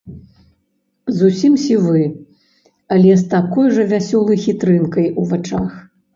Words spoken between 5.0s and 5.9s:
у вачах.